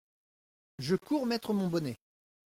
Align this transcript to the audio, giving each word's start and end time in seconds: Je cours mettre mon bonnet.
Je 0.79 0.95
cours 0.95 1.27
mettre 1.27 1.53
mon 1.53 1.67
bonnet. 1.67 1.99